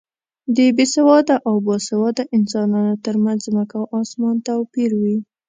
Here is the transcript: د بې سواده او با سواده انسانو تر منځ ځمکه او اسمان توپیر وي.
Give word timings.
د 0.55 0.57
بې 0.75 0.85
سواده 0.93 1.35
او 1.47 1.55
با 1.65 1.75
سواده 1.87 2.23
انسانو 2.37 2.81
تر 3.05 3.15
منځ 3.23 3.39
ځمکه 3.47 3.75
او 3.81 3.85
اسمان 4.03 4.35
توپیر 4.47 4.91
وي. 5.01 5.17